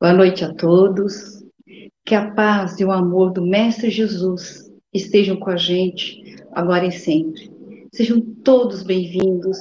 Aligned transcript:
Boa 0.00 0.14
noite 0.14 0.42
a 0.44 0.54
todos. 0.54 1.44
Que 2.04 2.14
a 2.14 2.30
paz 2.32 2.80
e 2.80 2.84
o 2.84 2.92
amor 2.92 3.32
do 3.32 3.44
Mestre 3.44 3.90
Jesus 3.90 4.72
estejam 4.92 5.36
com 5.36 5.50
a 5.50 5.56
gente 5.56 6.22
agora 6.52 6.86
e 6.86 6.92
sempre. 6.92 7.50
Sejam 7.92 8.20
todos 8.20 8.82
bem-vindos 8.82 9.58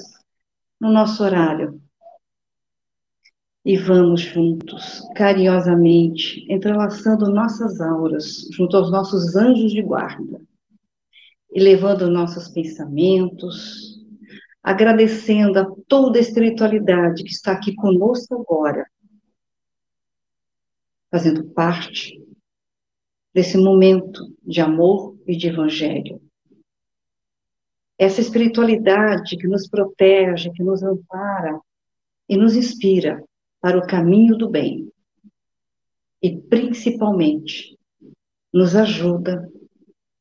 no 0.79 0.91
nosso 0.91 1.21
horário. 1.23 1.81
E 3.65 3.77
vamos 3.77 4.21
juntos, 4.21 5.01
carinhosamente, 5.15 6.45
entrelaçando 6.49 7.31
nossas 7.31 7.81
auras 7.81 8.47
junto 8.51 8.77
aos 8.77 8.91
nossos 8.91 9.35
anjos 9.35 9.71
de 9.71 9.81
guarda, 9.81 10.39
e 11.51 11.59
levando 11.59 12.09
nossos 12.09 12.47
pensamentos, 12.47 13.99
agradecendo 14.61 15.59
a 15.59 15.74
toda 15.87 16.17
a 16.17 16.21
espiritualidade 16.21 17.23
que 17.23 17.31
está 17.31 17.51
aqui 17.51 17.73
conosco 17.75 18.35
agora, 18.35 18.89
fazendo 21.11 21.45
parte 21.51 22.21
desse 23.33 23.57
momento 23.57 24.33
de 24.43 24.61
amor 24.61 25.17
e 25.27 25.35
de 25.35 25.47
evangelho. 25.47 26.21
Essa 27.97 28.21
espiritualidade 28.21 29.37
que 29.37 29.47
nos 29.47 29.67
protege, 29.67 30.51
que 30.51 30.63
nos 30.63 30.83
ampara 30.83 31.59
e 32.27 32.35
nos 32.35 32.55
inspira 32.55 33.23
para 33.61 33.77
o 33.77 33.87
caminho 33.87 34.37
do 34.37 34.49
bem. 34.49 34.91
E, 36.21 36.37
principalmente, 36.37 37.77
nos 38.53 38.75
ajuda 38.75 39.49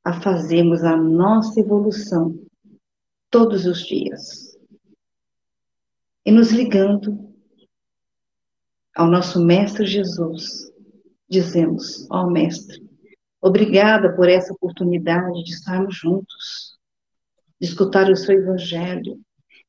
a 0.05 0.21
fazermos 0.21 0.85
a 0.85 0.96
nossa 0.96 1.60
evolução 1.60 2.38
todos 3.30 3.65
os 3.65 3.85
dias. 3.87 4.54
E 6.24 6.33
nos 6.33 6.51
ligando 6.51 7.34
ao 8.96 9.09
nosso 9.09 9.45
Mestre 9.45 9.87
Jesus, 9.87 10.73
dizemos: 11.29 12.09
Ó 12.10 12.24
oh, 12.24 12.30
Mestre, 12.30 12.82
obrigada 13.40 14.15
por 14.15 14.29
essa 14.29 14.52
oportunidade 14.52 15.45
de 15.45 15.51
estarmos 15.51 15.96
juntos, 15.96 16.79
de 17.60 17.66
escutar 17.66 18.10
o 18.10 18.16
seu 18.16 18.38
Evangelho, 18.38 19.21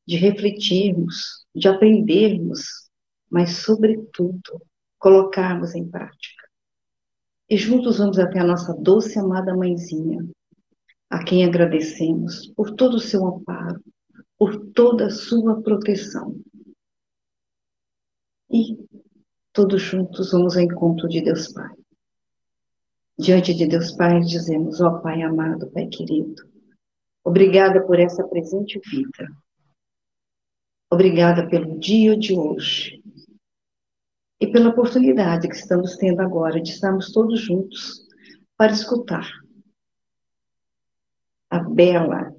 de 0.08 0.16
refletirmos, 0.16 1.46
de 1.54 1.68
aprendermos 1.68 2.86
mas, 3.30 3.58
sobretudo, 3.58 4.62
colocarmos 4.98 5.76
em 5.76 5.86
prática. 5.90 6.48
E 7.50 7.58
juntos 7.58 7.98
vamos 7.98 8.18
até 8.18 8.40
a 8.40 8.46
nossa 8.46 8.74
doce 8.74 9.20
amada 9.20 9.54
mãezinha, 9.54 10.26
a 11.10 11.24
quem 11.24 11.44
agradecemos 11.44 12.48
por 12.56 12.72
todo 12.72 12.96
o 12.96 13.00
seu 13.00 13.26
amparo, 13.26 13.82
por 14.38 14.72
toda 14.72 15.08
a 15.08 15.10
sua 15.10 15.62
proteção. 15.62 16.40
E 18.50 18.78
todos 19.52 19.82
juntos 19.82 20.32
vamos 20.32 20.56
ao 20.56 20.64
encontro 20.64 21.08
de 21.08 21.22
Deus 21.22 21.52
Pai. 21.52 21.74
Diante 23.18 23.54
de 23.54 23.66
Deus 23.66 23.92
Pai, 23.94 24.20
dizemos: 24.20 24.82
Ó 24.82 24.90
oh, 24.90 25.02
Pai 25.02 25.22
amado, 25.22 25.72
Pai 25.72 25.88
querido, 25.88 26.44
obrigada 27.24 27.86
por 27.86 28.00
essa 28.00 28.28
presente 28.28 28.80
vida. 28.90 29.28
Obrigada 30.92 31.48
pelo 31.48 31.80
dia 31.80 32.16
de 32.16 32.34
hoje 32.34 33.04
e 34.40 34.48
pela 34.48 34.70
oportunidade 34.70 35.48
que 35.48 35.56
estamos 35.56 35.96
tendo 35.96 36.22
agora 36.22 36.62
de 36.62 36.70
estarmos 36.70 37.12
todos 37.12 37.40
juntos 37.40 38.06
para 38.58 38.72
escutar 38.72 39.28
a 41.50 41.60
bela 41.60 42.36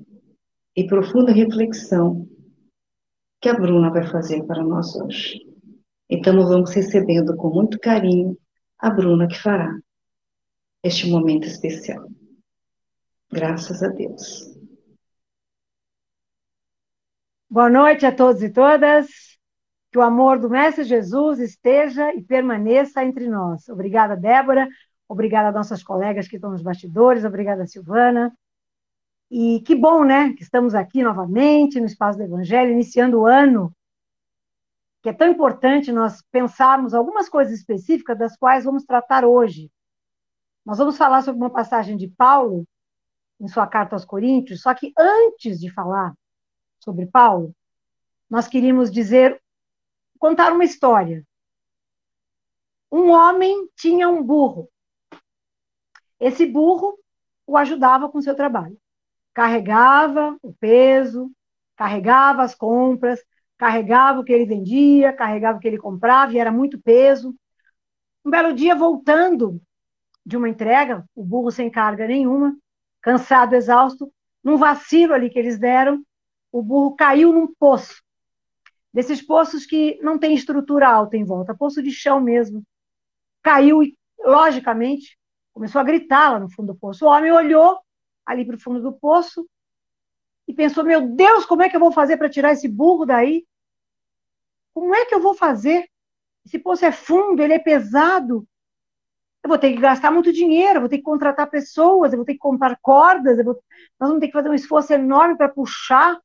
e 0.77 0.87
profunda 0.87 1.33
reflexão 1.33 2.29
que 3.41 3.49
a 3.49 3.55
Bruna 3.55 3.91
vai 3.91 4.07
fazer 4.07 4.45
para 4.45 4.63
nós 4.63 4.95
hoje. 4.95 5.41
Então, 6.09 6.35
vamos 6.47 6.71
recebendo 6.73 7.35
com 7.37 7.49
muito 7.49 7.81
carinho 7.81 8.37
a 8.79 8.91
Bruna 8.91 9.27
que 9.27 9.39
fará 9.39 9.75
este 10.83 11.09
momento 11.09 11.47
especial. 11.47 12.07
Graças 13.33 13.83
a 13.83 13.89
Deus. 13.89 14.55
Boa 17.49 17.71
noite 17.71 18.05
a 18.05 18.15
todos 18.15 18.43
e 18.43 18.51
todas. 18.51 19.07
Que 19.91 19.99
o 19.99 20.03
amor 20.03 20.39
do 20.39 20.51
Mestre 20.51 20.85
Jesus 20.85 21.39
esteja 21.39 22.15
e 22.15 22.23
permaneça 22.23 23.03
entre 23.03 23.29
nós. 23.29 23.69
Obrigada, 23.69 24.15
Débora. 24.15 24.69
Obrigada 25.09 25.49
a 25.49 25.53
nossas 25.53 25.83
colegas 25.83 26.29
que 26.29 26.37
estão 26.37 26.51
nos 26.51 26.63
bastidores. 26.63 27.25
Obrigada, 27.25 27.67
Silvana. 27.67 28.37
E 29.31 29.61
que 29.61 29.75
bom, 29.75 30.05
né, 30.05 30.33
que 30.35 30.43
estamos 30.43 30.75
aqui 30.75 31.03
novamente 31.03 31.81
no 31.81 31.87
Espaço 31.87 32.19
do 32.19 32.25
Evangelho, 32.25 32.73
iniciando 32.73 33.21
o 33.21 33.27
ano, 33.27 33.75
que 35.03 35.09
é 35.09 35.13
tão 35.13 35.29
importante 35.29 35.93
nós 35.93 36.23
pensarmos 36.31 36.95
algumas 36.95 37.29
coisas 37.29 37.59
específicas 37.59 38.19
das 38.19 38.37
quais 38.37 38.65
vamos 38.65 38.85
tratar 38.85 39.25
hoje. 39.25 39.71
Nós 40.65 40.79
vamos 40.79 40.97
falar 40.97 41.23
sobre 41.23 41.41
uma 41.41 41.51
passagem 41.51 41.97
de 41.97 42.09
Paulo, 42.09 42.67
em 43.41 43.49
sua 43.49 43.67
carta 43.67 43.95
aos 43.95 44.05
Coríntios, 44.05 44.63
só 44.63 44.75
que 44.75 44.93
antes 44.99 45.61
de 45.61 45.71
falar 45.71 46.15
sobre 46.81 47.07
Paulo, 47.07 47.55
nós 48.29 48.49
queríamos 48.49 48.91
dizer 48.91 49.41
contar 50.19 50.53
uma 50.53 50.65
história. 50.65 51.25
Um 52.91 53.11
homem 53.11 53.69
tinha 53.77 54.09
um 54.09 54.23
burro. 54.23 54.69
Esse 56.19 56.47
burro 56.47 56.99
o 57.47 57.57
ajudava 57.57 58.09
com 58.09 58.21
seu 58.21 58.35
trabalho. 58.35 58.77
Carregava 59.37 60.35
o 60.43 60.55
peso, 60.55 61.31
carregava 61.77 62.43
as 62.43 62.55
compras, 62.55 63.21
carregava 63.59 64.21
o 64.21 64.25
que 64.25 64.33
ele 64.33 64.47
vendia, 64.47 65.13
carregava 65.13 65.59
o 65.59 65.61
que 65.61 65.69
ele 65.69 65.77
comprava, 65.77 66.33
e 66.33 66.39
era 66.39 66.51
muito 66.51 66.81
peso. 66.81 67.35
Um 68.25 68.31
belo 68.31 68.55
dia, 68.55 68.75
voltando 68.75 69.61
de 70.25 70.39
uma 70.39 70.49
entrega, 70.49 71.05
o 71.15 71.23
burro 71.23 71.51
sem 71.51 71.71
carga 71.71 72.07
nenhuma, 72.07 72.57
cansado, 73.03 73.55
exausto, 73.55 74.11
num 74.43 74.57
vacilo 74.57 75.13
ali 75.13 75.29
que 75.29 75.39
eles 75.39 75.59
deram, 75.59 76.03
o 76.51 76.63
burro 76.63 76.97
caiu 76.97 77.31
num 77.31 77.47
poço 77.59 78.03
desses 78.91 79.21
poços 79.21 79.67
que 79.67 79.99
não 80.01 80.19
tem 80.19 80.35
estrutura 80.35 80.89
alta 80.89 81.19
em 81.19 81.25
volta, 81.27 81.55
poço 81.55 81.83
de 81.83 81.91
chão 81.91 82.19
mesmo. 82.19 82.63
Caiu 83.43 83.83
e, 83.83 83.95
logicamente, 84.19 85.19
começou 85.53 85.83
a 85.83 85.85
gritar 85.85 86.33
lá 86.33 86.41
no 86.41 86.51
fundo 86.51 86.73
do 86.73 86.79
poço. 86.79 87.05
O 87.05 87.11
homem 87.11 87.31
olhou 87.31 87.79
ali 88.27 88.45
para 88.45 88.57
o 88.57 88.61
fundo 88.61 88.83
do 88.83 88.93
poço 88.93 89.49
e 90.49 90.53
pensou: 90.53 90.85
Meu 90.85 91.09
Deus, 91.09 91.47
como 91.47 91.63
é 91.63 91.69
que 91.69 91.77
eu 91.77 91.81
vou 91.81 91.93
fazer 91.93 92.17
para 92.17 92.29
tirar 92.29 92.53
esse 92.53 92.69
burro 92.69 93.07
daí? 93.07 93.47
Como 94.75 94.95
é 94.95 95.07
que 95.07 95.15
eu 95.15 95.21
vou 95.21 95.35
fazer? 95.35 95.89
Esse 96.45 96.59
poço 96.59 96.85
é 96.85 96.93
fundo, 96.93 97.43
ele 97.43 97.55
é 97.55 97.59
pesado. 97.59 98.47
Eu 99.43 99.49
vou 99.49 99.59
ter 99.59 99.73
que 99.73 99.81
gastar 99.81 100.11
muito 100.11 100.33
dinheiro, 100.33 100.77
eu 100.77 100.81
vou 100.81 100.89
ter 100.89 100.99
que 100.99 101.05
contratar 101.05 101.49
pessoas, 101.49 102.13
eu 102.13 102.19
vou 102.19 102.27
ter 102.27 102.35
que 102.35 102.39
comprar 102.39 102.77
cordas, 102.83 103.43
vou... 103.45 103.55
nós 103.99 104.09
vamos 104.09 104.21
ter 104.21 104.27
que 104.27 104.33
fazer 104.33 104.49
um 104.49 104.55
esforço 104.55 104.93
enorme 104.93 105.37
para 105.37 105.49
puxar. 105.49 106.21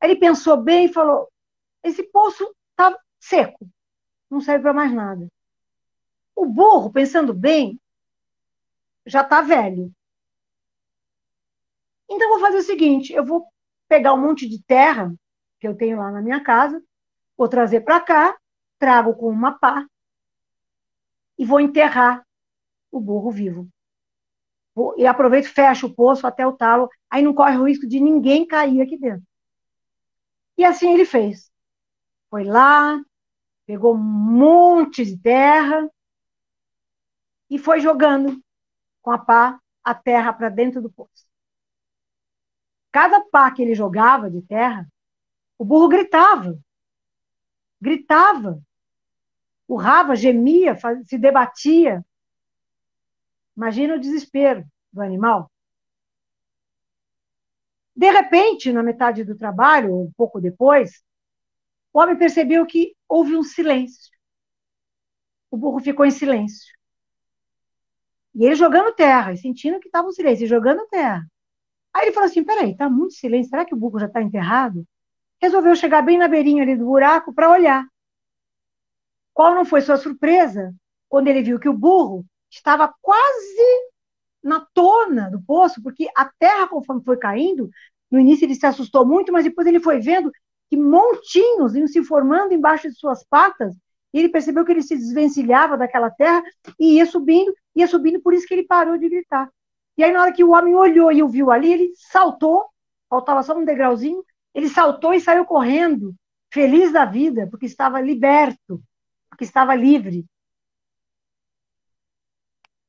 Aí 0.00 0.10
ele 0.10 0.20
pensou 0.20 0.56
bem 0.56 0.86
e 0.86 0.92
falou: 0.92 1.28
esse 1.82 2.02
poço 2.02 2.52
está 2.70 2.96
seco, 3.20 3.68
não 4.30 4.40
serve 4.40 4.62
para 4.62 4.72
mais 4.72 4.92
nada. 4.92 5.28
O 6.34 6.46
burro, 6.46 6.92
pensando 6.92 7.34
bem, 7.34 7.80
já 9.06 9.22
está 9.22 9.40
velho. 9.40 9.92
Então, 12.08 12.28
vou 12.30 12.40
fazer 12.40 12.58
o 12.58 12.62
seguinte: 12.62 13.12
eu 13.12 13.24
vou 13.24 13.46
pegar 13.88 14.14
um 14.14 14.20
monte 14.20 14.48
de 14.48 14.62
terra 14.64 15.14
que 15.60 15.66
eu 15.68 15.76
tenho 15.76 15.98
lá 15.98 16.10
na 16.10 16.22
minha 16.22 16.42
casa, 16.42 16.82
vou 17.36 17.48
trazer 17.48 17.82
para 17.82 18.00
cá, 18.00 18.36
trago 18.78 19.14
com 19.14 19.28
uma 19.28 19.58
pá 19.58 19.86
e 21.38 21.44
vou 21.44 21.58
enterrar 21.60 22.22
o 22.92 23.00
burro 23.00 23.30
vivo. 23.30 23.68
E 24.96 25.06
aproveito, 25.06 25.52
fecho 25.52 25.86
o 25.86 25.94
poço 25.94 26.26
até 26.26 26.46
o 26.46 26.52
talo, 26.52 26.88
aí 27.10 27.22
não 27.22 27.34
corre 27.34 27.56
o 27.58 27.64
risco 27.64 27.86
de 27.86 28.00
ninguém 28.00 28.46
cair 28.46 28.80
aqui 28.80 28.96
dentro. 28.96 29.26
E 30.58 30.64
assim 30.64 30.92
ele 30.92 31.04
fez. 31.04 31.50
Foi 32.30 32.44
lá, 32.44 33.00
pegou 33.66 33.94
um 33.94 33.98
monte 33.98 35.04
de 35.04 35.18
terra 35.18 35.88
e 37.50 37.58
foi 37.58 37.80
jogando 37.80 38.40
com 39.02 39.12
a 39.12 39.18
pá 39.18 39.60
a 39.84 39.94
terra 39.94 40.32
para 40.34 40.50
dentro 40.50 40.82
do 40.82 40.90
poço. 40.92 41.27
Cada 43.00 43.20
pá 43.20 43.48
que 43.52 43.62
ele 43.62 43.76
jogava 43.76 44.28
de 44.28 44.42
terra, 44.42 44.84
o 45.56 45.64
burro 45.64 45.86
gritava. 45.88 46.58
Gritava. 47.80 48.60
Urrava, 49.68 50.16
gemia, 50.16 50.76
se 51.04 51.16
debatia. 51.16 52.04
Imagina 53.56 53.94
o 53.94 54.00
desespero 54.00 54.66
do 54.92 55.00
animal. 55.00 55.48
De 57.94 58.10
repente, 58.10 58.72
na 58.72 58.82
metade 58.82 59.22
do 59.22 59.36
trabalho, 59.36 59.92
ou 59.92 60.06
um 60.06 60.12
pouco 60.16 60.40
depois, 60.40 61.00
o 61.92 62.00
homem 62.00 62.18
percebeu 62.18 62.66
que 62.66 62.96
houve 63.08 63.36
um 63.36 63.44
silêncio. 63.44 64.10
O 65.52 65.56
burro 65.56 65.78
ficou 65.78 66.04
em 66.04 66.10
silêncio. 66.10 66.76
E 68.34 68.44
ele 68.44 68.56
jogando 68.56 68.92
terra, 68.92 69.34
e 69.34 69.38
sentindo 69.38 69.78
que 69.78 69.86
estava 69.86 70.08
um 70.08 70.12
silêncio, 70.12 70.46
e 70.46 70.48
jogando 70.48 70.84
terra. 70.88 71.24
Aí 71.94 72.06
ele 72.06 72.12
falou 72.12 72.28
assim: 72.28 72.44
peraí, 72.44 72.72
está 72.72 72.88
muito 72.88 73.14
silêncio, 73.14 73.50
será 73.50 73.64
que 73.64 73.74
o 73.74 73.76
burro 73.76 73.98
já 73.98 74.06
está 74.06 74.22
enterrado? 74.22 74.86
resolveu 75.40 75.74
chegar 75.76 76.02
bem 76.02 76.18
na 76.18 76.28
beirinha 76.28 76.62
ali 76.62 76.76
do 76.76 76.84
buraco 76.84 77.32
para 77.32 77.50
olhar. 77.50 77.86
Qual 79.32 79.54
não 79.54 79.64
foi 79.64 79.80
sua 79.80 79.96
surpresa 79.96 80.74
quando 81.08 81.28
ele 81.28 81.42
viu 81.42 81.58
que 81.58 81.68
o 81.68 81.72
burro 81.72 82.24
estava 82.50 82.92
quase 83.00 83.88
na 84.42 84.66
tona 84.74 85.30
do 85.30 85.40
poço, 85.42 85.82
porque 85.82 86.08
a 86.16 86.30
terra, 86.38 86.68
conforme 86.68 87.02
foi 87.04 87.16
caindo, 87.16 87.70
no 88.10 88.18
início 88.18 88.44
ele 88.44 88.54
se 88.54 88.66
assustou 88.66 89.06
muito, 89.06 89.32
mas 89.32 89.44
depois 89.44 89.66
ele 89.66 89.80
foi 89.80 90.00
vendo 90.00 90.30
que 90.68 90.76
montinhos 90.76 91.74
iam 91.74 91.86
se 91.86 92.02
formando 92.04 92.52
embaixo 92.52 92.88
de 92.88 92.94
suas 92.94 93.24
patas, 93.24 93.74
e 94.12 94.18
ele 94.18 94.28
percebeu 94.28 94.64
que 94.64 94.72
ele 94.72 94.82
se 94.82 94.96
desvencilhava 94.96 95.76
daquela 95.76 96.10
terra 96.10 96.42
e 96.78 96.96
ia 96.96 97.06
subindo, 97.06 97.54
ia 97.76 97.86
subindo, 97.86 98.20
por 98.20 98.32
isso 98.32 98.46
que 98.46 98.54
ele 98.54 98.64
parou 98.64 98.96
de 98.98 99.08
gritar. 99.08 99.50
E 99.98 100.04
aí, 100.04 100.12
na 100.12 100.22
hora 100.22 100.32
que 100.32 100.44
o 100.44 100.52
homem 100.52 100.76
olhou 100.76 101.10
e 101.10 101.22
o 101.22 101.28
viu 101.28 101.50
ali, 101.50 101.72
ele 101.72 101.92
saltou, 101.96 102.70
faltava 103.10 103.42
só 103.42 103.58
um 103.58 103.64
degrauzinho, 103.64 104.24
ele 104.54 104.68
saltou 104.68 105.12
e 105.12 105.20
saiu 105.20 105.44
correndo, 105.44 106.14
feliz 106.52 106.92
da 106.92 107.04
vida, 107.04 107.48
porque 107.50 107.66
estava 107.66 108.00
liberto, 108.00 108.80
porque 109.28 109.42
estava 109.42 109.74
livre. 109.74 110.24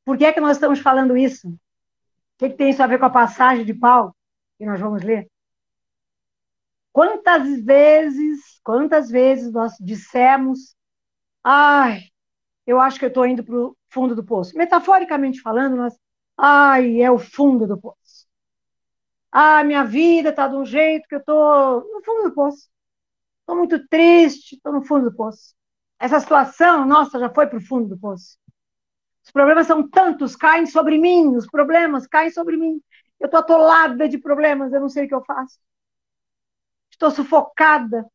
Por 0.06 0.18
que 0.18 0.26
é 0.26 0.32
que 0.32 0.40
nós 0.40 0.58
estamos 0.58 0.80
falando 0.80 1.18
isso? 1.18 1.50
O 1.50 1.58
que, 2.38 2.46
é 2.46 2.50
que 2.50 2.56
tem 2.56 2.70
isso 2.70 2.82
a 2.82 2.88
ver 2.88 3.00
com 3.00 3.06
a 3.06 3.10
passagem 3.10 3.66
de 3.66 3.74
Paulo 3.74 4.16
que 4.58 4.66
nós 4.66 4.80
vamos 4.80 5.04
ler? 5.04 5.28
Quantas 6.92 7.64
vezes, 7.64 8.60
quantas 8.64 9.10
vezes 9.10 9.52
nós 9.52 9.74
dissemos, 9.80 10.76
ai, 11.44 12.04
eu 12.68 12.80
acho 12.80 13.00
que 13.00 13.06
eu 13.06 13.10
estou 13.10 13.26
indo 13.26 13.44
para 13.44 13.56
o 13.56 13.76
fundo 13.90 14.16
do 14.16 14.24
poço. 14.24 14.56
Metaforicamente 14.56 15.42
falando, 15.42 15.76
nós, 15.76 15.98
ai, 16.40 17.02
é 17.02 17.12
o 17.12 17.20
fundo 17.20 17.68
do 17.68 17.80
poço. 17.80 18.28
Ah, 19.32 19.64
minha 19.64 19.84
vida 19.86 20.30
está 20.30 20.48
de 20.48 20.56
um 20.56 20.66
jeito 20.66 21.08
que 21.08 21.16
eu 21.16 21.20
estou 21.20 21.82
no 21.94 22.04
fundo 22.04 22.30
do 22.30 22.34
poço. 22.36 22.70
Estou 23.42 23.58
muito 23.58 23.88
triste, 23.90 24.56
estou 24.56 24.74
no 24.74 24.84
fundo 24.84 25.10
do 25.12 25.16
poço. 25.18 25.56
Essa 26.00 26.20
situação, 26.20 26.86
nossa, 26.86 27.20
já 27.20 27.30
foi 27.34 27.48
para 27.48 27.60
o 27.60 27.62
fundo 27.62 27.90
do 27.90 28.00
poço. 28.00 28.38
Os 29.26 29.32
problemas 29.32 29.68
são 29.68 29.88
tantos, 29.90 30.36
caem 30.36 30.66
sobre 30.68 30.98
mim, 30.98 31.36
os 31.38 31.48
problemas 31.48 32.08
caem 32.08 32.32
sobre 32.32 32.58
mim. 32.58 32.82
Eu 33.20 33.26
estou 33.28 33.40
atolada 33.42 34.10
de 34.10 34.18
problemas, 34.18 34.74
eu 34.74 34.82
não 34.82 34.90
sei 34.90 35.06
o 35.06 35.08
que 35.10 35.16
eu 35.16 35.24
faço. 35.26 35.60
Estou 36.92 37.12
sufocada. 37.12 38.06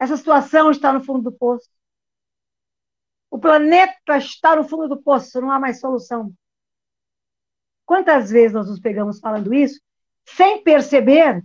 Essa 0.00 0.16
situação 0.16 0.70
está 0.70 0.92
no 0.92 1.04
fundo 1.04 1.22
do 1.30 1.32
poço. 1.32 1.68
O 3.30 3.38
planeta 3.38 4.18
está 4.18 4.54
no 4.54 4.64
fundo 4.68 4.86
do 4.88 5.02
poço, 5.02 5.40
não 5.40 5.50
há 5.50 5.58
mais 5.58 5.80
solução. 5.80 6.34
Quantas 7.88 8.30
vezes 8.30 8.52
nós 8.52 8.68
nos 8.68 8.78
pegamos 8.78 9.18
falando 9.18 9.54
isso, 9.54 9.80
sem 10.26 10.62
perceber 10.62 11.42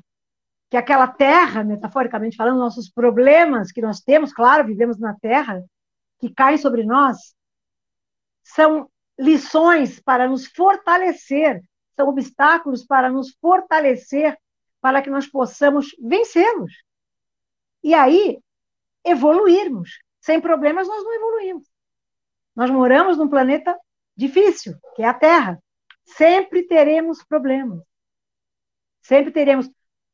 que 0.69 0.75
aquela 0.75 1.07
terra, 1.07 1.63
metaforicamente 1.63 2.35
falando, 2.35 2.59
nossos 2.59 2.89
problemas 2.89 3.71
que 3.71 3.81
nós 3.81 4.01
temos, 4.01 4.33
claro, 4.33 4.67
vivemos 4.67 4.99
na 4.99 5.17
terra, 5.21 5.63
que 6.19 6.29
caem 6.29 6.57
sobre 6.57 6.83
nós, 6.83 7.33
são 8.43 8.89
lições 9.17 10.01
para 10.01 10.27
nos 10.27 10.45
fortalecer, 10.45 11.63
são 11.95 12.09
obstáculos 12.09 12.85
para 12.85 13.09
nos 13.09 13.31
fortalecer, 13.39 14.37
para 14.81 15.01
que 15.01 15.09
nós 15.09 15.25
possamos 15.25 15.95
vencê-los. 15.97 16.73
E 17.81 17.93
aí, 17.93 18.37
evoluirmos. 19.05 19.91
Sem 20.19 20.41
problemas, 20.41 20.89
nós 20.89 21.05
não 21.05 21.13
evoluímos. 21.13 21.71
Nós 22.53 22.69
moramos 22.69 23.17
num 23.17 23.29
planeta 23.29 23.79
difícil, 24.13 24.75
que 24.93 25.03
é 25.03 25.07
a 25.07 25.13
Terra. 25.13 25.57
Sempre 26.05 26.63
teremos 26.63 27.23
problemas. 27.23 27.81
Sempre 29.01 29.31
teremos. 29.31 29.69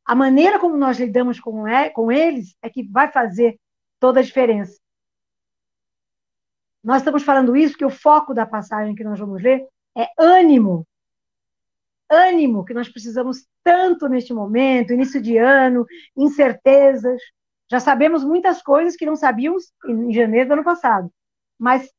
A 0.06 0.16
maneira 0.16 0.60
como 0.60 0.76
nós 0.76 1.00
lidamos 1.00 1.40
com, 1.40 1.68
é, 1.68 1.90
com 1.90 2.12
eles 2.12 2.56
é 2.62 2.70
que 2.70 2.84
vai 2.84 3.12
fazer 3.12 3.60
toda 4.00 4.20
a 4.20 4.24
diferença. 4.24 4.80
Nós 6.84 6.98
estamos 6.98 7.24
falando 7.24 7.56
isso 7.56 7.74
porque 7.74 7.86
o 7.86 7.90
foco 7.90 8.34
da 8.34 8.46
passagem 8.46 8.96
que 8.96 9.04
nós 9.04 9.20
vamos 9.20 9.42
ler 9.42 9.68
é 9.98 10.10
ânimo. 10.18 10.88
Ânimo 12.10 12.66
que 12.66 12.74
nós 12.74 12.90
precisamos 12.90 13.46
tanto 13.64 14.08
neste 14.08 14.34
momento, 14.34 14.94
início 14.94 15.22
de 15.22 15.38
ano, 15.38 15.86
incertezas. 16.16 17.22
Já 17.70 17.80
sabemos 17.80 18.24
muitas 18.24 18.64
coisas 18.64 18.96
que 18.96 19.06
não 19.06 19.16
sabíamos 19.16 19.72
em 19.86 20.12
janeiro 20.12 20.50
do 20.50 20.54
ano 20.54 20.64
passado, 20.64 21.12
mas 21.58 21.92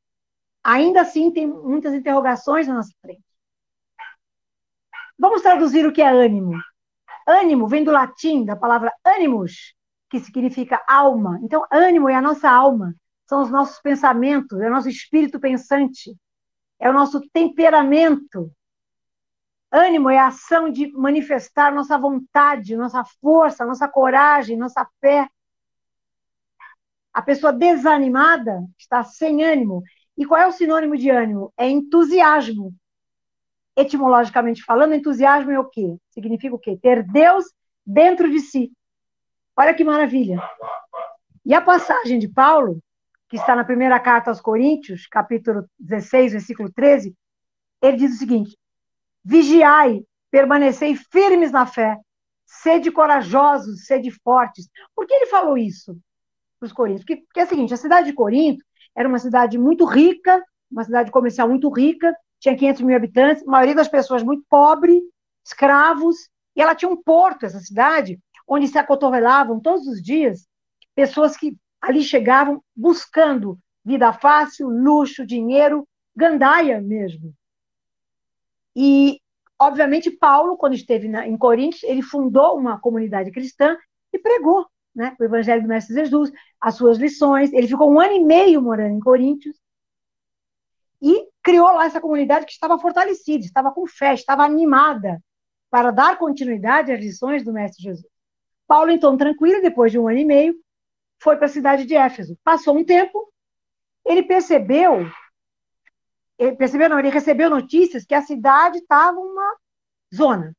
ainda 0.65 1.03
assim 1.03 1.31
tem 1.31 1.47
muitas 1.47 1.95
interrogações 1.95 2.67
na 2.67 2.75
nossa 2.75 2.93
frente. 3.01 3.23
Vamos 5.21 5.43
traduzir 5.43 5.87
o 5.87 5.93
que 5.93 6.01
é 6.01 6.09
ânimo. 6.09 6.59
Ânimo 7.29 7.69
vem 7.69 7.85
do 7.85 7.91
latim, 7.91 8.43
da 8.43 8.57
palavra 8.57 8.91
animus, 9.05 9.75
que 10.09 10.19
significa 10.19 10.83
alma. 10.89 11.39
Então, 11.43 11.63
ânimo 11.71 12.09
é 12.09 12.15
a 12.15 12.23
nossa 12.23 12.51
alma, 12.51 12.95
são 13.29 13.43
os 13.43 13.51
nossos 13.51 13.79
pensamentos, 13.83 14.59
é 14.59 14.67
o 14.67 14.73
nosso 14.73 14.89
espírito 14.89 15.39
pensante, 15.39 16.17
é 16.79 16.89
o 16.89 16.95
nosso 16.95 17.21
temperamento. 17.35 18.51
Ânimo 19.71 20.09
é 20.09 20.19
a 20.19 20.29
ação 20.29 20.71
de 20.71 20.91
manifestar 20.93 21.71
nossa 21.71 21.99
vontade, 21.99 22.75
nossa 22.75 23.05
força, 23.21 23.67
nossa 23.67 23.87
coragem, 23.87 24.57
nossa 24.57 24.89
fé. 25.03 25.29
A 27.13 27.21
pessoa 27.21 27.53
desanimada 27.53 28.65
está 28.79 29.05
sem 29.05 29.45
ânimo. 29.45 29.83
E 30.17 30.25
qual 30.25 30.41
é 30.41 30.47
o 30.47 30.53
sinônimo 30.53 30.97
de 30.97 31.11
ânimo? 31.11 31.53
É 31.59 31.69
entusiasmo 31.69 32.75
etimologicamente 33.81 34.63
falando, 34.65 34.95
entusiasmo 34.95 35.51
é 35.51 35.59
o 35.59 35.69
quê? 35.69 35.97
Significa 36.11 36.55
o 36.55 36.59
quê? 36.59 36.79
Ter 36.81 37.03
Deus 37.03 37.45
dentro 37.85 38.31
de 38.31 38.41
si. 38.41 38.73
Olha 39.57 39.75
que 39.75 39.85
maravilha. 39.85 40.41
E 41.45 41.55
a 41.55 41.61
passagem 41.61 42.19
de 42.19 42.29
Paulo, 42.29 42.79
que 43.29 43.37
está 43.37 43.55
na 43.57 43.65
primeira 43.65 43.99
carta 43.99 44.31
aos 44.31 44.41
Coríntios, 44.41 45.07
capítulo 45.07 45.65
16, 45.79 46.33
versículo 46.33 46.71
13, 46.73 47.15
ele 47.83 47.97
diz 47.97 48.15
o 48.15 48.19
seguinte: 48.19 48.57
Vigiai, 49.25 50.03
permanecei 50.31 50.95
firmes 50.95 51.51
na 51.51 51.67
fé, 51.67 51.99
sede 52.45 52.91
corajosos, 52.91 53.87
sede 53.87 54.11
fortes. 54.11 54.69
Por 54.95 55.07
que 55.07 55.15
ele 55.15 55.27
falou 55.27 55.57
isso 55.57 55.97
para 56.59 56.67
os 56.67 56.73
coríntios? 56.73 57.05
Porque, 57.05 57.23
porque 57.23 57.41
é 57.41 57.45
o 57.45 57.49
seguinte: 57.49 57.75
a 57.75 57.79
cidade 57.79 58.07
de 58.09 58.13
Corinto 58.13 58.65
era 58.95 59.09
uma 59.09 59.19
cidade 59.19 59.59
muito 59.59 59.85
rica, 59.85 60.43
uma 60.71 60.85
cidade 60.85 61.11
comercial 61.11 61.49
muito 61.49 61.71
rica, 61.71 62.15
tinha 62.41 62.57
500 62.57 62.83
mil 62.83 62.97
habitantes, 62.97 63.47
a 63.47 63.51
maioria 63.51 63.75
das 63.75 63.89
pessoas 63.89 64.23
muito 64.23 64.43
pobre, 64.49 65.01
escravos, 65.45 66.17
e 66.57 66.63
ela 66.63 66.75
tinha 66.75 66.91
um 66.91 67.01
porto, 67.01 67.45
essa 67.45 67.61
cidade, 67.61 68.19
onde 68.49 68.67
se 68.67 68.79
acotovelavam 68.79 69.61
todos 69.61 69.87
os 69.87 70.03
dias 70.03 70.49
pessoas 70.95 71.37
que 71.37 71.57
ali 71.81 72.03
chegavam 72.03 72.63
buscando 72.75 73.59
vida 73.85 74.13
fácil, 74.13 74.69
luxo, 74.69 75.25
dinheiro, 75.25 75.87
gandaia 76.15 76.81
mesmo. 76.81 77.33
E, 78.75 79.21
obviamente, 79.59 80.11
Paulo, 80.11 80.57
quando 80.57 80.75
esteve 80.75 81.09
na, 81.09 81.27
em 81.27 81.37
Coríntios, 81.37 81.83
ele 81.85 82.03
fundou 82.03 82.59
uma 82.59 82.79
comunidade 82.79 83.31
cristã 83.31 83.77
e 84.13 84.19
pregou 84.19 84.67
né, 84.95 85.17
o 85.19 85.25
Evangelho 85.25 85.63
do 85.63 85.69
Mestre 85.69 85.95
Jesus, 85.95 86.31
as 86.61 86.75
suas 86.75 86.99
lições. 86.99 87.53
Ele 87.53 87.69
ficou 87.69 87.91
um 87.91 88.01
ano 88.01 88.13
e 88.13 88.25
meio 88.25 88.61
morando 88.61 88.95
em 88.95 89.01
Coríntios 89.01 89.57
e 91.01 91.27
criou 91.51 91.73
lá 91.73 91.85
essa 91.85 92.01
comunidade 92.01 92.47
que 92.47 92.53
estava 92.53 92.79
fortalecida, 92.79 93.45
estava 93.45 93.73
com 93.73 93.85
fé, 93.85 94.15
estava 94.15 94.45
animada 94.45 95.21
para 95.69 95.91
dar 95.91 96.17
continuidade 96.17 96.93
às 96.93 97.01
lições 97.01 97.45
do 97.45 97.53
Mestre 97.53 97.83
Jesus. 97.83 98.07
Paulo, 98.69 98.93
então, 98.93 99.17
tranquilo, 99.17 99.61
depois 99.61 99.91
de 99.91 99.99
um 99.99 100.07
ano 100.07 100.19
e 100.19 100.25
meio, 100.25 100.55
foi 101.21 101.37
para 101.37 101.47
a 101.47 101.49
cidade 101.49 101.85
de 101.85 101.97
Éfeso. 101.97 102.39
Passou 102.45 102.77
um 102.77 102.85
tempo, 102.85 103.33
ele 104.07 104.23
percebeu, 104.23 105.11
ele 106.39 106.55
percebeu 106.55 106.89
não, 106.89 107.01
ele 107.01 107.11
recebeu 107.11 107.51
notícias 107.51 108.05
que 108.05 108.15
a 108.15 108.23
cidade 108.23 108.79
estava 108.79 109.19
uma 109.19 109.57
zona, 110.15 110.57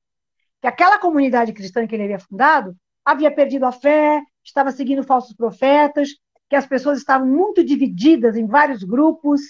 que 0.60 0.68
aquela 0.68 1.00
comunidade 1.00 1.54
cristã 1.54 1.88
que 1.88 1.96
ele 1.96 2.04
havia 2.04 2.20
fundado 2.20 2.76
havia 3.06 3.34
perdido 3.34 3.66
a 3.66 3.72
fé, 3.72 4.22
estava 4.44 4.72
seguindo 4.72 5.04
falsos 5.04 5.34
profetas, 5.34 6.10
que 6.50 6.56
as 6.56 6.66
pessoas 6.66 6.98
estavam 6.98 7.26
muito 7.26 7.64
divididas 7.64 8.36
em 8.36 8.46
vários 8.46 8.84
grupos, 8.84 9.42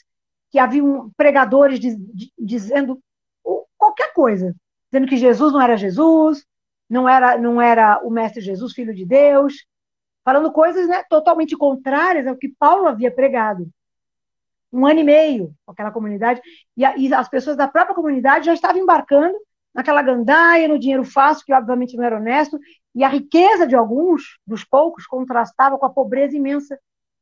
que 0.51 0.59
haviam 0.59 1.09
pregadores 1.15 1.79
de, 1.79 1.97
dizendo 2.37 3.01
qualquer 3.77 4.13
coisa, 4.13 4.53
dizendo 4.91 5.07
que 5.07 5.17
Jesus 5.17 5.51
não 5.53 5.61
era 5.61 5.77
Jesus, 5.77 6.45
não 6.89 7.07
era, 7.07 7.37
não 7.37 7.61
era 7.61 7.99
o 8.03 8.11
Mestre 8.11 8.41
Jesus, 8.41 8.73
Filho 8.73 8.93
de 8.93 9.05
Deus, 9.05 9.65
falando 10.23 10.51
coisas 10.51 10.87
né, 10.87 11.03
totalmente 11.09 11.57
contrárias 11.57 12.27
ao 12.27 12.35
que 12.35 12.53
Paulo 12.59 12.87
havia 12.87 13.09
pregado. 13.09 13.67
Um 14.71 14.85
ano 14.85 14.99
e 14.99 15.03
meio 15.03 15.53
aquela 15.65 15.91
comunidade, 15.91 16.41
e, 16.75 16.85
a, 16.85 16.95
e 16.97 17.13
as 17.13 17.27
pessoas 17.27 17.57
da 17.57 17.67
própria 17.67 17.95
comunidade 17.95 18.45
já 18.45 18.53
estavam 18.53 18.81
embarcando 18.81 19.35
naquela 19.73 20.01
gandaia, 20.01 20.67
no 20.67 20.77
dinheiro 20.77 21.05
fácil, 21.05 21.45
que 21.45 21.53
obviamente 21.53 21.95
não 21.95 22.03
era 22.03 22.17
honesto, 22.17 22.59
e 22.93 23.05
a 23.05 23.07
riqueza 23.07 23.65
de 23.65 23.75
alguns, 23.75 24.37
dos 24.45 24.65
poucos, 24.65 25.07
contrastava 25.07 25.77
com 25.77 25.85
a 25.85 25.89
pobreza 25.89 26.35
imensa 26.35 26.77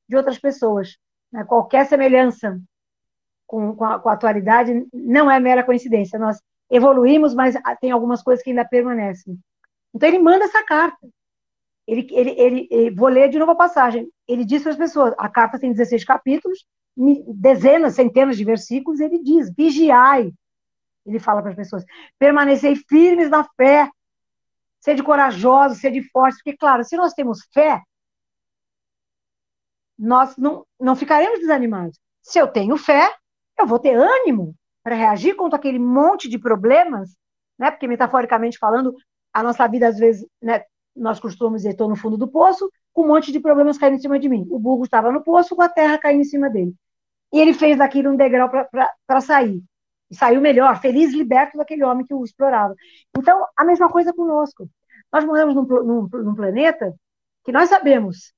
de 0.08 0.16
outras 0.18 0.40
pessoas. 0.40 0.98
Né? 1.32 1.44
Qualquer 1.44 1.86
semelhança 1.86 2.60
com, 3.50 3.76
com, 3.76 3.84
a, 3.84 4.00
com 4.00 4.10
a 4.10 4.14
atualidade 4.14 4.88
não 4.94 5.30
é 5.30 5.40
mera 5.40 5.64
coincidência. 5.64 6.20
Nós 6.20 6.40
evoluímos, 6.70 7.34
mas 7.34 7.56
tem 7.82 7.90
algumas 7.90 8.22
coisas 8.22 8.44
que 8.44 8.52
ainda 8.52 8.64
permanecem. 8.64 9.40
Então 9.92 10.08
ele 10.08 10.20
manda 10.20 10.46
essa 10.46 10.64
carta. 10.64 11.10
ele, 11.88 12.08
ele, 12.12 12.30
ele, 12.38 12.68
ele, 12.70 12.96
vou 12.96 13.10
ler 13.10 13.28
de 13.28 13.40
novo 13.40 13.54
a 13.54 13.56
passagem. 13.56 14.08
Ele 14.28 14.46
diz 14.46 14.62
para 14.62 14.72
as 14.72 14.78
pessoas, 14.78 15.16
a 15.18 15.28
carta 15.28 15.58
tem 15.58 15.72
16 15.72 16.06
capítulos, 16.06 16.64
dezenas, 17.34 17.96
centenas 17.96 18.38
de 18.38 18.46
versículos, 18.46 19.00
ele 19.00 19.18
diz, 19.18 19.52
vigiai. 19.52 20.32
Ele 21.04 21.18
fala 21.18 21.42
para 21.42 21.50
as 21.50 21.58
pessoas, 21.58 21.84
permanecei 22.20 22.76
firmes 22.76 23.32
na 23.32 23.44
fé, 23.58 23.90
sede 24.80 25.02
corajosos, 25.02 25.80
sede 25.80 26.04
fortes, 26.04 26.38
porque, 26.38 26.56
claro, 26.56 26.84
se 26.84 26.96
nós 26.96 27.14
temos 27.14 27.48
fé, 27.52 27.82
nós 29.98 30.38
não, 30.38 30.68
não 30.80 30.96
ficaremos 30.96 31.40
desanimados. 31.40 32.00
Se 32.22 32.38
eu 32.38 32.48
tenho 32.48 32.78
fé, 32.78 33.12
eu 33.60 33.68
vou 33.68 33.80
ter 33.80 33.96
ânimo 33.96 34.56
para 34.84 34.96
reagir 34.96 35.36
contra 35.36 35.58
aquele 35.58 35.80
monte 35.80 36.30
de 36.30 36.38
problemas, 36.40 37.16
né? 37.58 37.72
Porque 37.72 37.88
metaforicamente 37.88 38.58
falando, 38.58 38.96
a 39.34 39.44
nossa 39.44 39.68
vida 39.68 39.88
às 39.88 39.98
vezes, 39.98 40.26
né, 40.42 40.64
nós 40.96 41.20
costumamos 41.20 41.62
dizer, 41.62 41.72
estou 41.72 41.90
no 41.90 41.96
fundo 41.96 42.18
do 42.18 42.28
poço, 42.28 42.70
com 42.94 43.04
um 43.04 43.08
monte 43.08 43.32
de 43.32 43.40
problemas 43.40 43.78
caindo 43.78 43.96
em 43.96 44.02
cima 44.02 44.20
de 44.20 44.28
mim. 44.28 44.46
O 44.50 44.60
burro 44.60 44.84
estava 44.84 45.12
no 45.12 45.24
poço, 45.24 45.56
com 45.56 45.62
a 45.62 45.70
terra 45.70 45.98
caindo 45.98 46.22
em 46.22 46.26
cima 46.26 46.50
dele. 46.50 46.74
E 47.32 47.40
ele 47.40 47.54
fez 47.54 47.78
daquilo 47.78 48.12
um 48.12 48.18
degrau 48.18 48.50
para 48.50 49.22
sair. 49.22 49.62
E 50.10 50.16
saiu 50.16 50.42
melhor, 50.42 50.82
feliz, 50.82 51.14
liberto 51.14 51.58
daquele 51.58 51.84
homem 51.84 52.06
que 52.06 52.14
o 52.14 52.24
explorava. 52.24 52.74
Então, 53.18 53.46
a 53.56 53.64
mesma 53.64 53.90
coisa 53.90 54.12
conosco. 54.12 54.68
Nós 55.14 55.24
moramos 55.24 55.56
num, 55.56 55.64
num, 55.64 56.10
num 56.12 56.36
planeta 56.36 56.94
que 57.44 57.52
nós 57.52 57.70
sabemos, 57.70 58.34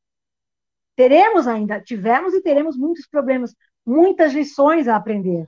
teremos 0.95 1.47
ainda, 1.47 1.81
tivemos 1.81 2.33
e 2.33 2.41
teremos 2.41 2.77
muitos 2.77 3.07
problemas, 3.07 3.55
muitas 3.85 4.33
lições 4.33 4.87
a 4.87 4.95
aprender. 4.95 5.47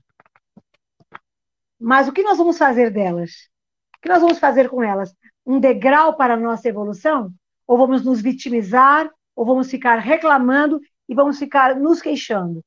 Mas 1.80 2.08
o 2.08 2.14
que 2.14 2.24
nós 2.24 2.38
vamos 2.38 2.58
fazer 2.58 2.92
delas? 2.92 3.50
O 3.98 4.02
que 4.02 4.10
nós 4.10 4.22
vamos 4.22 4.40
fazer 4.40 4.70
com 4.70 4.82
elas? 4.84 5.16
um 5.46 5.60
degrau 5.60 6.16
para 6.16 6.34
a 6.34 6.38
nossa 6.38 6.68
evolução? 6.68 7.34
Ou 7.68 7.78
vamos 7.78 8.04
nos 8.04 8.22
vitimizar, 8.22 9.10
ou 9.36 9.46
vamos 9.46 9.70
ficar 9.70 9.98
reclamando 9.98 10.80
e 11.08 11.16
vamos 11.16 11.38
ficar 11.38 11.76
nos 11.76 12.02
queixando? 12.02 12.64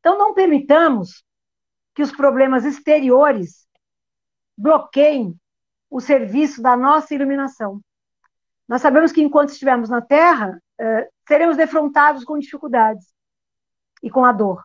Então, 0.00 0.18
não 0.18 0.34
permitamos 0.34 1.24
que 1.94 2.02
os 2.02 2.12
problemas 2.12 2.64
exteriores 2.64 3.66
bloqueiem 4.56 5.34
o 5.90 6.00
serviço 6.00 6.60
da 6.60 6.76
nossa 6.76 7.14
iluminação. 7.14 7.80
Nós 8.68 8.82
sabemos 8.82 9.12
que 9.12 9.22
enquanto 9.22 9.50
estivermos 9.50 9.88
na 9.88 10.00
Terra, 10.00 10.60
eh, 10.78 11.08
seremos 11.26 11.56
defrontados 11.56 12.24
com 12.24 12.38
dificuldades 12.38 13.13
e 14.04 14.10
com 14.10 14.24
a 14.24 14.30
dor. 14.30 14.62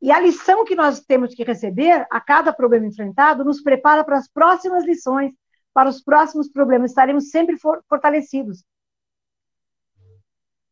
E 0.00 0.10
a 0.10 0.18
lição 0.18 0.64
que 0.64 0.74
nós 0.74 1.00
temos 1.00 1.34
que 1.34 1.44
receber 1.44 2.06
a 2.10 2.20
cada 2.20 2.52
problema 2.52 2.86
enfrentado 2.86 3.44
nos 3.44 3.60
prepara 3.60 4.02
para 4.02 4.16
as 4.16 4.26
próximas 4.26 4.84
lições 4.84 5.32
para 5.74 5.90
os 5.90 6.02
próximos 6.02 6.48
problemas, 6.48 6.90
estaremos 6.90 7.28
sempre 7.28 7.58
for 7.58 7.84
fortalecidos. 7.86 8.64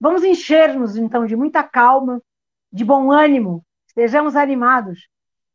Vamos 0.01 0.25
encher-nos, 0.25 0.97
então, 0.97 1.27
de 1.27 1.37
muita 1.37 1.63
calma, 1.63 2.23
de 2.73 2.87
bom 2.87 3.13
ânimo, 3.13 3.63
estejamos 3.87 4.35
animados. 4.35 5.07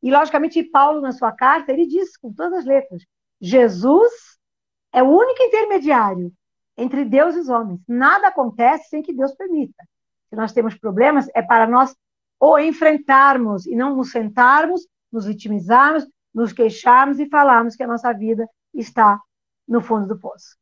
E, 0.03 0.11
logicamente, 0.11 0.63
Paulo, 0.63 1.01
na 1.01 1.11
sua 1.11 1.31
carta, 1.31 1.71
ele 1.71 1.87
diz 1.87 2.15
com 2.15 2.31
todas 2.31 2.59
as 2.59 2.65
letras: 2.65 3.03
Jesus 3.41 4.11
é 4.93 5.01
o 5.01 5.09
único 5.09 5.41
intermediário 5.41 6.31
entre 6.77 7.03
Deus 7.03 7.35
e 7.35 7.39
os 7.39 7.49
homens. 7.49 7.81
Nada 7.87 8.27
acontece 8.27 8.89
sem 8.89 9.01
que 9.01 9.13
Deus 9.13 9.33
permita. 9.33 9.83
Se 10.29 10.35
nós 10.35 10.53
temos 10.53 10.77
problemas, 10.77 11.27
é 11.33 11.41
para 11.41 11.65
nós 11.65 11.95
o 12.39 12.57
enfrentarmos 12.57 13.65
e 13.65 13.75
não 13.75 13.95
nos 13.95 14.11
sentarmos, 14.11 14.87
nos 15.11 15.25
vitimizarmos, 15.25 16.07
nos 16.33 16.53
queixarmos 16.53 17.19
e 17.19 17.27
falarmos 17.27 17.75
que 17.75 17.83
a 17.83 17.87
nossa 17.87 18.13
vida 18.13 18.47
está 18.73 19.19
no 19.67 19.81
fundo 19.81 20.07
do 20.07 20.19
poço. 20.19 20.55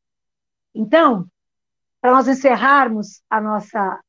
Então, 0.74 1.27
para 2.01 2.12
nós 2.12 2.27
encerrarmos 2.27 3.22
a 3.29 3.39
nossa, 3.41 4.00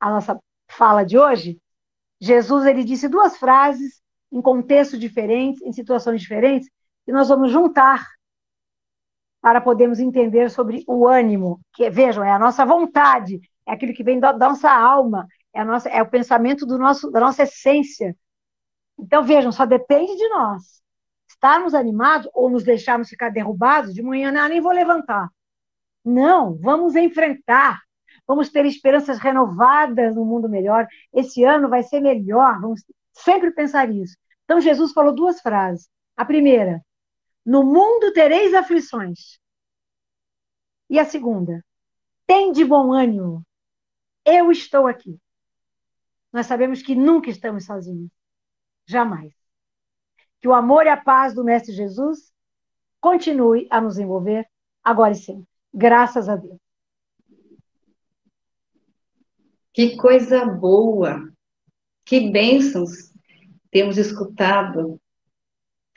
a 0.00 0.10
nossa 0.10 0.40
fala 0.68 1.04
de 1.04 1.18
hoje, 1.18 1.60
Jesus 2.20 2.66
ele 2.66 2.84
disse 2.84 3.08
duas 3.08 3.36
frases 3.36 4.00
em 4.30 4.40
contextos 4.40 4.98
diferentes, 4.98 5.62
em 5.62 5.72
situações 5.72 6.20
diferentes, 6.20 6.68
e 7.06 7.12
nós 7.12 7.28
vamos 7.28 7.50
juntar 7.50 8.06
para 9.40 9.60
podermos 9.60 9.98
entender 9.98 10.50
sobre 10.50 10.84
o 10.86 11.06
ânimo, 11.06 11.60
que 11.72 11.88
vejam, 11.88 12.24
é 12.24 12.32
a 12.32 12.38
nossa 12.38 12.66
vontade, 12.66 13.40
é 13.66 13.72
aquilo 13.72 13.94
que 13.94 14.02
vem 14.02 14.18
da 14.18 14.32
nossa 14.32 14.70
alma, 14.70 15.26
é, 15.58 15.64
nossa, 15.64 15.88
é 15.88 16.00
o 16.00 16.08
pensamento 16.08 16.64
do 16.64 16.78
nosso, 16.78 17.10
da 17.10 17.18
nossa 17.18 17.42
essência. 17.42 18.16
Então, 18.96 19.24
vejam, 19.24 19.50
só 19.50 19.66
depende 19.66 20.16
de 20.16 20.28
nós 20.28 20.80
estarmos 21.28 21.74
animados 21.74 22.28
ou 22.32 22.48
nos 22.48 22.62
deixarmos 22.62 23.08
ficar 23.08 23.30
derrubados, 23.30 23.92
de 23.92 24.00
manhã, 24.00 24.30
não, 24.30 24.48
nem 24.48 24.60
vou 24.60 24.72
levantar. 24.72 25.28
Não, 26.04 26.56
vamos 26.58 26.94
enfrentar. 26.94 27.80
Vamos 28.26 28.50
ter 28.50 28.64
esperanças 28.66 29.18
renovadas 29.18 30.14
no 30.14 30.24
mundo 30.24 30.48
melhor. 30.48 30.86
Esse 31.12 31.42
ano 31.42 31.68
vai 31.68 31.82
ser 31.82 32.00
melhor. 32.00 32.60
Vamos 32.60 32.84
sempre 33.12 33.50
pensar 33.50 33.90
isso. 33.90 34.16
Então, 34.44 34.60
Jesus 34.60 34.92
falou 34.92 35.12
duas 35.12 35.40
frases. 35.40 35.88
A 36.16 36.24
primeira, 36.24 36.80
no 37.44 37.64
mundo 37.64 38.12
tereis 38.12 38.54
aflições. 38.54 39.40
E 40.88 41.00
a 41.00 41.04
segunda, 41.04 41.64
tem 42.26 42.52
de 42.52 42.64
bom 42.64 42.92
ânimo. 42.92 43.42
Eu 44.24 44.52
estou 44.52 44.86
aqui. 44.86 45.18
Nós 46.32 46.46
sabemos 46.46 46.82
que 46.82 46.94
nunca 46.94 47.30
estamos 47.30 47.64
sozinhos. 47.64 48.10
Jamais. 48.86 49.32
Que 50.40 50.48
o 50.48 50.54
amor 50.54 50.86
e 50.86 50.88
a 50.88 50.96
paz 50.96 51.34
do 51.34 51.44
Mestre 51.44 51.74
Jesus 51.74 52.32
continue 53.00 53.66
a 53.70 53.80
nos 53.80 53.98
envolver 53.98 54.46
agora 54.82 55.12
e 55.12 55.16
sempre. 55.16 55.46
Graças 55.72 56.28
a 56.28 56.36
Deus. 56.36 56.58
Que 59.72 59.96
coisa 59.96 60.44
boa! 60.44 61.30
Que 62.04 62.30
bênçãos 62.30 63.12
temos 63.70 63.98
escutado 63.98 65.00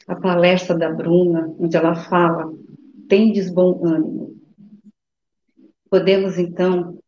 a 0.08 0.16
palestra 0.16 0.78
da 0.78 0.92
Bruna, 0.92 1.48
onde 1.58 1.78
ela 1.78 1.96
fala: 1.96 2.52
tendes 3.08 3.50
bom 3.50 3.86
ânimo. 3.86 4.36
Podemos, 5.90 6.38
então, 6.38 7.00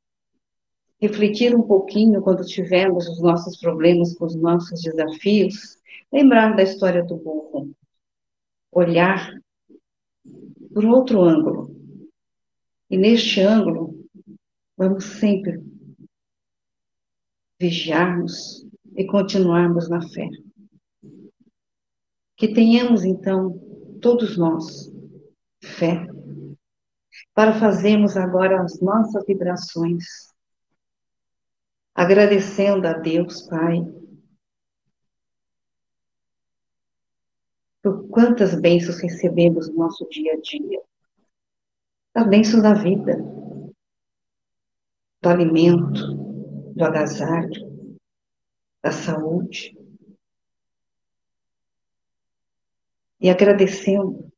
refletir 1.07 1.55
um 1.55 1.63
pouquinho 1.63 2.21
quando 2.21 2.45
tivermos 2.45 3.07
os 3.09 3.21
nossos 3.21 3.57
problemas, 3.57 4.15
com 4.15 4.25
os 4.25 4.35
nossos 4.35 4.81
desafios, 4.81 5.81
Lembrar 6.13 6.55
da 6.55 6.61
história 6.61 7.03
do 7.03 7.17
burro. 7.17 7.75
Olhar 8.71 9.33
por 10.71 10.85
outro 10.85 11.23
ângulo. 11.23 11.75
E 12.87 12.95
neste 12.95 13.41
ângulo, 13.41 14.07
vamos 14.77 15.05
sempre 15.05 15.59
vigiarmos 17.59 18.63
e 18.95 19.07
continuarmos 19.07 19.89
na 19.89 20.07
fé. 20.07 20.29
Que 22.37 22.53
tenhamos, 22.53 23.03
então, 23.03 23.59
todos 23.99 24.37
nós, 24.37 24.91
fé, 25.63 26.05
para 27.33 27.59
fazermos 27.59 28.15
agora 28.15 28.61
as 28.61 28.79
nossas 28.79 29.25
vibrações, 29.25 30.32
agradecendo 31.93 32.87
a 32.87 32.93
Deus, 32.93 33.43
Pai, 33.43 33.79
por 37.81 38.07
quantas 38.09 38.59
bênçãos 38.59 38.99
recebemos 38.99 39.69
no 39.69 39.75
nosso 39.75 40.07
dia 40.09 40.33
a 40.33 40.39
dia. 40.39 40.81
As 42.15 42.27
bênçãos 42.27 42.63
da 42.63 42.73
vida, 42.73 43.17
do 45.21 45.29
alimento, 45.29 46.73
do 46.73 46.83
agasalho, 46.83 47.97
da 48.81 48.91
saúde. 48.91 49.77
E 53.19 53.29
agradecendo, 53.29 54.31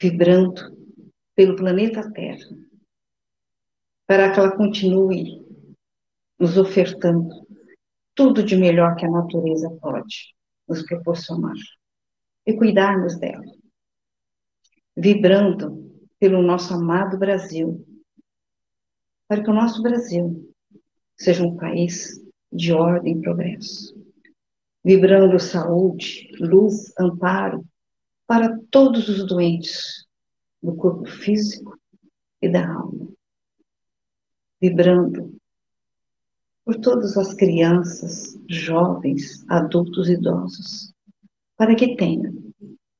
vibrando 0.00 0.76
pelo 1.34 1.56
planeta 1.56 2.10
Terra, 2.12 2.48
para 4.06 4.32
que 4.32 4.38
ela 4.38 4.56
continue 4.56 5.39
nos 6.40 6.56
ofertando 6.56 7.46
tudo 8.14 8.42
de 8.42 8.56
melhor 8.56 8.96
que 8.96 9.04
a 9.04 9.10
natureza 9.10 9.70
pode 9.80 10.34
nos 10.66 10.82
proporcionar 10.82 11.54
e 12.46 12.54
cuidarmos 12.54 13.18
dela. 13.18 13.44
Vibrando 14.96 15.90
pelo 16.18 16.42
nosso 16.42 16.72
amado 16.72 17.18
Brasil, 17.18 17.86
para 19.28 19.42
que 19.42 19.50
o 19.50 19.54
nosso 19.54 19.82
Brasil 19.82 20.52
seja 21.16 21.44
um 21.44 21.56
país 21.56 22.18
de 22.50 22.72
ordem 22.72 23.18
e 23.18 23.20
progresso. 23.20 23.94
Vibrando 24.82 25.38
saúde, 25.38 26.30
luz, 26.40 26.92
amparo 26.98 27.64
para 28.26 28.58
todos 28.70 29.08
os 29.08 29.26
doentes 29.26 30.06
do 30.62 30.74
corpo 30.74 31.06
físico 31.06 31.78
e 32.40 32.48
da 32.48 32.66
alma. 32.66 33.08
Vibrando 34.60 35.39
por 36.70 36.80
todas 36.80 37.16
as 37.16 37.34
crianças, 37.34 38.38
jovens, 38.48 39.44
adultos 39.48 40.08
e 40.08 40.12
idosos 40.12 40.94
para 41.56 41.74
que 41.74 41.96
tenha 41.96 42.32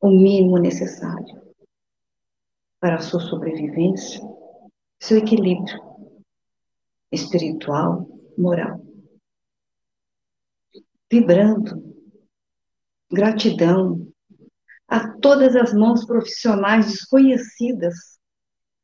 o 0.01 0.11
mínimo 0.11 0.59
necessário 0.59 1.41
para 2.81 2.97
a 2.97 3.01
sua 3.01 3.21
sobrevivência 3.21 4.21
seu 4.99 5.19
equilíbrio 5.19 5.81
espiritual, 7.13 8.09
moral. 8.37 8.85
Vibrando 11.09 11.95
gratidão 13.09 14.13
a 14.89 15.17
todas 15.19 15.55
as 15.55 15.73
mãos 15.73 16.05
profissionais 16.05 16.87
desconhecidas 16.87 18.19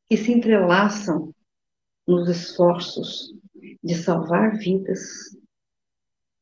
que 0.09 0.17
se 0.17 0.31
entrelaçam 0.31 1.35
nos 2.07 2.29
esforços 2.29 3.36
de 3.87 3.95
salvar 3.95 4.59
vidas 4.59 5.39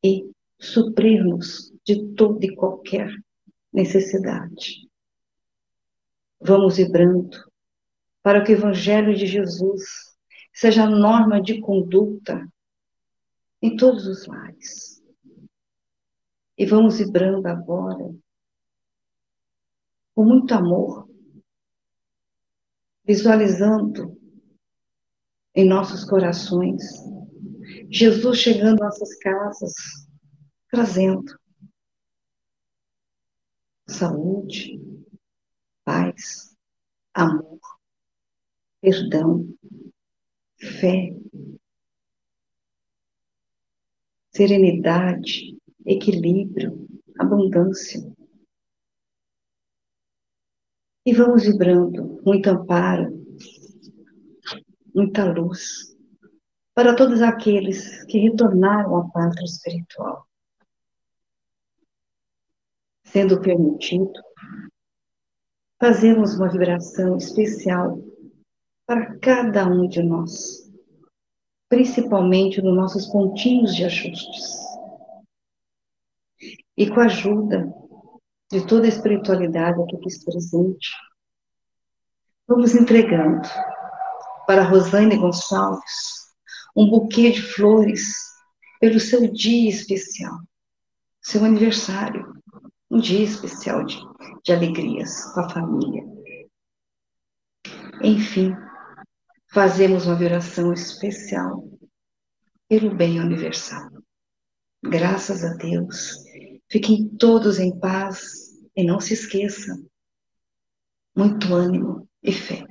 e 0.03 0.33
suprir-nos 0.59 1.71
de 1.85 2.15
toda 2.15 2.47
e 2.47 2.57
qualquer 2.57 3.11
necessidade. 3.71 4.89
Vamos 6.41 6.79
vibrando 6.79 7.37
para 8.23 8.43
que 8.43 8.53
o 8.53 8.57
Evangelho 8.57 9.15
de 9.15 9.27
Jesus 9.27 9.83
seja 10.55 10.87
norma 10.87 11.39
de 11.43 11.61
conduta 11.61 12.51
em 13.61 13.77
todos 13.77 14.07
os 14.07 14.27
lares. 14.27 15.03
E 16.57 16.65
vamos 16.65 16.97
vibrando 16.97 17.47
agora 17.47 18.15
com 20.15 20.25
muito 20.25 20.55
amor, 20.55 21.11
visualizando 23.05 24.19
em 25.55 25.69
nossos 25.69 26.05
corações 26.05 27.14
Jesus 27.97 28.39
chegando 28.41 28.83
às 28.83 28.99
nossas 28.99 29.17
casas, 29.19 29.73
trazendo 30.69 31.39
saúde, 33.87 34.81
paz, 35.85 36.57
amor, 37.15 37.61
perdão, 38.81 39.49
fé, 40.59 41.15
serenidade, 44.33 45.57
equilíbrio, 45.87 46.89
abundância. 47.17 48.01
E 51.07 51.13
vamos 51.13 51.45
vibrando 51.45 52.21
muito 52.25 52.51
amparo, 52.51 53.25
muita 54.93 55.33
luz, 55.33 55.94
para 56.75 56.97
todos 56.97 57.23
aqueles 57.23 58.05
que 58.05 58.19
retornaram 58.19 58.97
à 58.97 59.09
pátria 59.09 59.45
espiritual. 59.45 60.27
Sendo 63.05 63.41
permitido, 63.41 64.13
fazemos 65.81 66.35
uma 66.35 66.51
vibração 66.51 67.17
especial 67.17 68.03
para 68.87 69.17
cada 69.21 69.67
um 69.67 69.87
de 69.87 70.03
nós, 70.03 70.69
principalmente 71.69 72.61
nos 72.61 72.75
nossos 72.75 73.07
pontinhos 73.07 73.75
de 73.77 73.85
ajustes. 73.85 74.59
E 76.77 76.91
com 76.91 77.01
a 77.01 77.05
ajuda 77.05 77.73
de 78.51 78.67
toda 78.67 78.87
a 78.87 78.89
espiritualidade 78.89 79.81
aqui 79.81 79.97
presente, 80.25 80.91
vamos 82.49 82.75
entregando 82.75 83.49
para 84.45 84.65
Rosane 84.65 85.17
Gonçalves 85.17 86.24
um 86.77 86.89
buquê 86.89 87.31
de 87.31 87.43
flores 87.43 88.13
pelo 88.81 88.99
seu 88.99 89.33
dia 89.33 89.71
especial, 89.71 90.39
seu 91.21 91.45
aniversário, 91.45 92.35
um 92.91 92.99
dia 92.99 93.25
especial 93.25 93.85
de, 93.85 93.99
de 94.45 94.53
alegrias 94.53 95.25
com 95.33 95.41
a 95.41 95.49
família. 95.49 96.05
Enfim, 98.03 98.55
fazemos 99.51 100.07
uma 100.07 100.17
oração 100.17 100.73
especial 100.73 101.65
pelo 102.69 102.95
bem 102.95 103.21
universal. 103.21 103.89
Graças 104.83 105.45
a 105.45 105.55
Deus, 105.55 106.17
fiquem 106.69 107.09
todos 107.17 107.59
em 107.59 107.79
paz 107.79 108.53
e 108.77 108.85
não 108.85 109.01
se 109.01 109.15
esqueçam, 109.15 109.89
muito 111.17 111.55
ânimo 111.55 112.09
e 112.23 112.33
fé. 112.33 112.67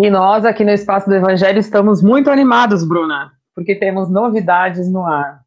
E 0.00 0.08
nós 0.10 0.44
aqui 0.44 0.64
no 0.64 0.70
Espaço 0.70 1.08
do 1.08 1.16
Evangelho 1.16 1.58
estamos 1.58 2.00
muito 2.00 2.30
animados, 2.30 2.86
Bruna, 2.86 3.32
porque 3.52 3.74
temos 3.74 4.08
novidades 4.08 4.88
no 4.88 5.04
ar. 5.04 5.42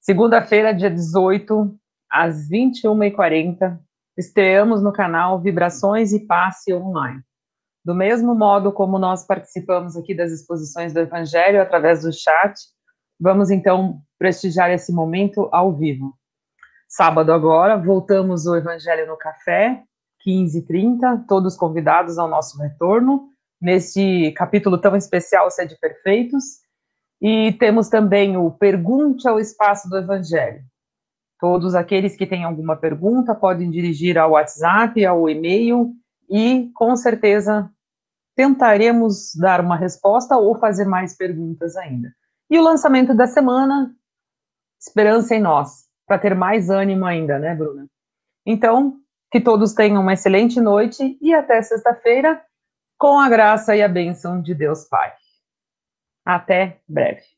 Segunda-feira, 0.00 0.72
dia 0.72 0.90
18, 0.90 1.70
às 2.10 2.48
21h40, 2.48 3.78
estreamos 4.16 4.82
no 4.82 4.90
canal 4.90 5.38
Vibrações 5.38 6.14
e 6.14 6.26
Passe 6.26 6.72
Online. 6.72 7.20
Do 7.84 7.94
mesmo 7.94 8.34
modo 8.34 8.72
como 8.72 8.98
nós 8.98 9.26
participamos 9.26 9.98
aqui 9.98 10.14
das 10.14 10.32
exposições 10.32 10.94
do 10.94 11.00
Evangelho 11.00 11.60
através 11.60 12.04
do 12.04 12.10
chat, 12.10 12.54
vamos 13.20 13.50
então 13.50 14.00
prestigiar 14.18 14.70
esse 14.70 14.94
momento 14.94 15.46
ao 15.52 15.76
vivo. 15.76 16.14
Sábado 16.88 17.34
agora, 17.34 17.76
voltamos 17.76 18.46
o 18.46 18.56
Evangelho 18.56 19.06
no 19.06 19.18
Café, 19.18 19.82
15h30, 20.26 21.26
todos 21.28 21.54
convidados 21.54 22.16
ao 22.16 22.26
nosso 22.26 22.58
retorno, 22.58 23.33
neste 23.64 24.30
capítulo 24.32 24.78
tão 24.78 24.94
especial, 24.94 25.50
Sede 25.50 25.76
Perfeitos, 25.80 26.44
e 27.20 27.52
temos 27.54 27.88
também 27.88 28.36
o 28.36 28.50
Pergunte 28.50 29.26
ao 29.26 29.40
Espaço 29.40 29.88
do 29.88 29.96
Evangelho, 29.96 30.62
Todos 31.44 31.74
aqueles 31.74 32.16
que 32.16 32.26
têm 32.26 32.42
alguma 32.42 32.74
pergunta 32.74 33.34
podem 33.34 33.70
dirigir 33.70 34.16
ao 34.16 34.30
WhatsApp, 34.30 35.04
ao 35.04 35.28
e-mail 35.28 35.92
e 36.30 36.70
com 36.74 36.96
certeza 36.96 37.70
tentaremos 38.34 39.34
dar 39.38 39.60
uma 39.60 39.76
resposta 39.76 40.38
ou 40.38 40.58
fazer 40.58 40.86
mais 40.86 41.14
perguntas 41.14 41.76
ainda. 41.76 42.14
E 42.50 42.58
o 42.58 42.62
lançamento 42.62 43.14
da 43.14 43.26
semana, 43.26 43.94
esperança 44.80 45.34
em 45.34 45.40
nós, 45.42 45.84
para 46.06 46.18
ter 46.18 46.34
mais 46.34 46.70
ânimo 46.70 47.04
ainda, 47.04 47.38
né, 47.38 47.54
Bruna? 47.54 47.86
Então, 48.46 48.96
que 49.30 49.38
todos 49.38 49.74
tenham 49.74 50.00
uma 50.00 50.14
excelente 50.14 50.58
noite 50.60 51.18
e 51.20 51.34
até 51.34 51.60
sexta-feira, 51.60 52.40
com 52.98 53.18
a 53.18 53.28
graça 53.28 53.76
e 53.76 53.82
a 53.82 53.88
bênção 53.88 54.40
de 54.40 54.54
Deus 54.54 54.84
Pai. 54.84 55.12
Até 56.24 56.80
breve. 56.88 57.33